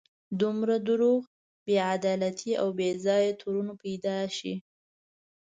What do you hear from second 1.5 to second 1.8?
بې